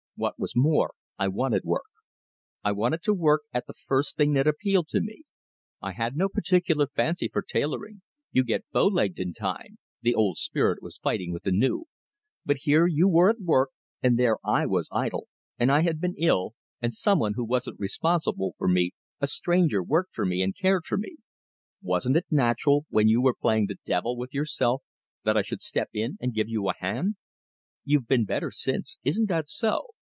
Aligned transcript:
What 0.17 0.37
was 0.37 0.53
more, 0.55 0.93
I 1.17 1.27
wanted 1.29 1.63
work. 1.63 1.85
I 2.63 2.71
wanted 2.73 3.01
to 3.05 3.11
work 3.15 3.41
at 3.51 3.65
the 3.65 3.73
first 3.73 4.17
thing 4.17 4.33
that 4.33 4.45
appealed 4.45 4.87
to 4.89 5.01
me. 5.01 5.23
I 5.81 5.93
had 5.93 6.15
no 6.15 6.29
particular 6.29 6.85
fancy 6.85 7.27
for 7.27 7.41
tailoring 7.41 8.03
you 8.31 8.43
get 8.43 8.65
bowlegged 8.71 9.17
in 9.17 9.33
time!" 9.33 9.79
the 10.03 10.13
old 10.13 10.37
spirit 10.37 10.79
was 10.83 10.99
fighting 10.99 11.33
with 11.33 11.41
the 11.41 11.51
new 11.51 11.85
"but 12.45 12.57
here 12.57 12.85
you 12.85 13.07
were 13.07 13.31
at 13.31 13.41
work, 13.41 13.69
and 14.03 14.19
there 14.19 14.37
I 14.45 14.67
was 14.67 14.87
idle, 14.91 15.27
and 15.57 15.71
I 15.71 15.79
had 15.81 15.99
been 15.99 16.13
ill, 16.19 16.53
and 16.79 16.93
some 16.93 17.17
one 17.17 17.33
who 17.33 17.43
wasn't 17.43 17.79
responsible 17.79 18.53
for 18.59 18.67
me 18.67 18.91
a 19.19 19.25
stranger 19.25 19.81
worked 19.81 20.13
for 20.13 20.23
me 20.27 20.43
and 20.43 20.55
cared 20.55 20.85
for 20.85 20.99
me. 20.99 21.17
Wasn't 21.81 22.15
it 22.15 22.27
natural, 22.29 22.85
when 22.91 23.07
you 23.07 23.23
were 23.23 23.33
playing 23.33 23.65
the 23.65 23.79
devil 23.85 24.15
with 24.15 24.35
yourself, 24.35 24.83
that 25.23 25.35
I 25.35 25.41
should 25.41 25.63
step 25.63 25.89
in 25.93 26.19
and 26.21 26.31
give 26.31 26.47
you 26.47 26.69
a 26.69 26.75
hand? 26.77 27.15
You've 27.83 28.07
been 28.07 28.25
better 28.25 28.51
since 28.51 28.99
isn't 29.03 29.27
that 29.29 29.49
so?" 29.49 29.87